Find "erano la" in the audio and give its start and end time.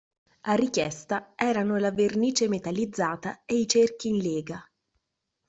1.35-1.91